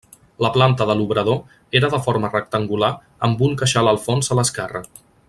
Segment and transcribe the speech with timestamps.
[0.43, 2.91] La planta de l'obrador era de forma rectangular
[3.29, 4.87] amb un queixal al fons a l'esquerra.